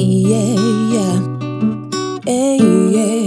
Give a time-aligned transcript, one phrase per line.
[0.00, 0.56] Ei, ei,
[2.24, 2.58] ei,
[2.94, 3.26] ei,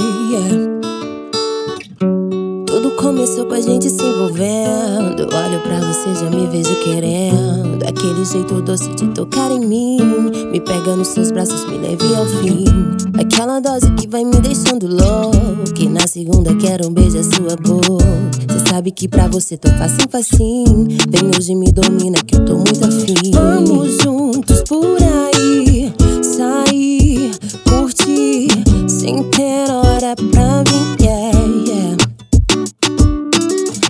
[2.65, 5.23] Tudo começou com a gente se envolvendo.
[5.23, 7.83] Olho pra você, já me vejo querendo.
[7.85, 9.99] Aquele jeito doce de tocar em mim.
[10.49, 12.63] Me pega nos seus braços, me leve ao fim.
[13.19, 15.77] Aquela dose que vai me deixando louco.
[15.77, 18.05] E na segunda quero um beijo à sua boca.
[18.49, 20.87] Cê sabe que pra você tô facinho, facinho.
[21.09, 23.80] Vem hoje me domina que eu tô muito afim.
[29.11, 31.97] Sem ter hora pra vir, yeah, yeah.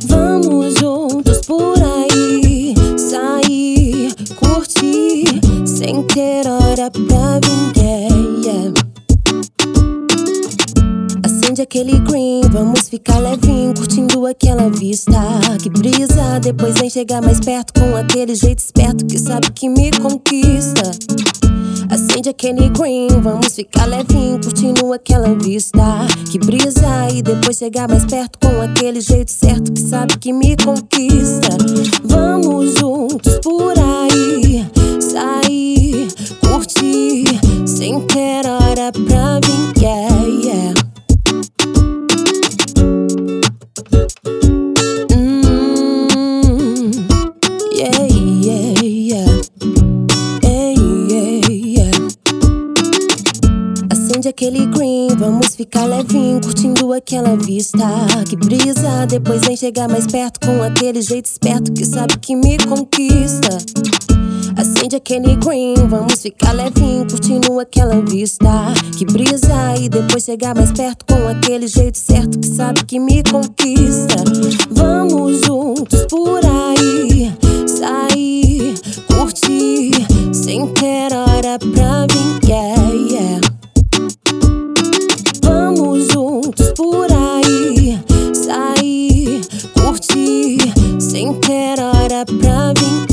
[0.08, 5.26] Vamos juntos por aí Sair, curtir
[5.64, 8.74] Sem ter hora pra vir, yeah, yeah.
[11.24, 15.22] Acende aquele green, vamos ficar levinho Curtindo aquela vista.
[15.62, 19.92] Que brisa, depois vem chegar mais perto Com aquele jeito esperto que sabe que me
[19.92, 20.82] conquista
[21.92, 28.06] Acende aquele green, vamos ficar levinho Curtindo aquela vista Que brisa e depois chegar mais
[28.06, 31.50] perto Com aquele jeito certo que sabe que me conquista.
[32.06, 34.66] Vamos juntos por aí
[35.02, 36.08] Sair,
[36.40, 37.26] curtir
[37.68, 40.81] Sem ter hora pra vir, yeah, yeah
[54.32, 57.86] aquele green, vamos ficar levinho, curtindo aquela vista.
[58.30, 62.58] Que brisa, depois vem chegar mais perto com aquele jeito esperto que sabe que me
[62.58, 63.58] conquista.
[64.56, 68.74] Acende aquele green, vamos ficar levinho, curtindo aquela vista.
[68.98, 73.22] Que brisa, e depois chegar mais perto com aquele jeito certo que sabe que me
[73.24, 74.16] conquista.
[74.72, 77.34] Vamos juntos por aí,
[77.68, 78.76] sair,
[79.08, 79.92] curtir,
[80.34, 82.11] sem ter hora pra
[91.32, 93.11] sem ter hora pra vir,